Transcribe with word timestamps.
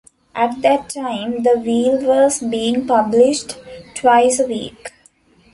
At 0.33 0.63
that 0.63 0.89
time 0.89 1.43
the 1.43 1.59
"Wheel" 1.59 2.01
was 2.07 2.39
being 2.39 2.87
published 2.87 3.59
twice 3.93 4.39
a 4.39 4.47
week. 4.47 4.91